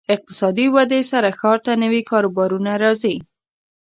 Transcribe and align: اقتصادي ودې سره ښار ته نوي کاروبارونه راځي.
اقتصادي 0.15 0.65
ودې 0.75 1.01
سره 1.11 1.29
ښار 1.39 1.57
ته 1.65 1.71
نوي 1.83 2.01
کاروبارونه 2.11 2.71
راځي. 2.83 3.15